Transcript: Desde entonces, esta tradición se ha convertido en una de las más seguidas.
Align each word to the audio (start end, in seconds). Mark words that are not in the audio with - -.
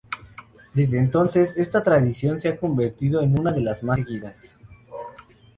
Desde 0.73 0.97
entonces, 0.97 1.53
esta 1.57 1.83
tradición 1.83 2.39
se 2.39 2.47
ha 2.49 2.57
convertido 2.59 3.21
en 3.21 3.39
una 3.39 3.51
de 3.51 3.61
las 3.61 3.83
más 3.83 3.99
seguidas. 3.99 4.55